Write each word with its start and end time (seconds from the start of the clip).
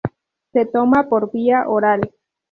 Se 0.51 0.65
toma 0.65 1.07
por 1.09 1.31
vía 1.31 1.65
oral. 1.67 2.09